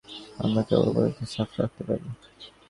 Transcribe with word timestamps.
আমরা 0.43 0.61
কেবল 0.67 0.87
প্রদীপটাকে 0.95 1.25
সাফ 1.33 1.49
রাখতে 1.59 1.81
পারি। 1.87 2.07